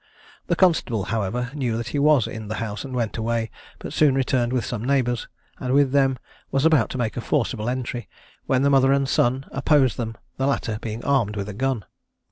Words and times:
The 0.47 0.55
constable, 0.55 1.03
however, 1.03 1.51
knew 1.53 1.77
that 1.77 1.89
he 1.89 1.99
was 1.99 2.25
in 2.25 2.47
the 2.47 2.55
house 2.55 2.83
and 2.83 2.95
went 2.95 3.17
away, 3.17 3.51
but 3.77 3.93
soon 3.93 4.15
returned 4.15 4.51
with 4.51 4.65
some 4.65 4.83
neighbours, 4.83 5.27
and 5.59 5.75
with 5.75 5.91
them 5.91 6.17
was 6.49 6.65
about 6.65 6.89
to 6.89 6.97
make 6.97 7.17
a 7.17 7.21
forcible 7.21 7.69
entry, 7.69 8.09
when 8.47 8.63
the 8.63 8.71
mother 8.71 8.91
and 8.91 9.07
son 9.07 9.45
opposed 9.51 9.97
them, 9.97 10.15
the 10.37 10.47
latter 10.47 10.79
being 10.81 11.05
armed 11.05 11.35
with 11.35 11.49
a 11.49 11.53
gun. 11.53 11.85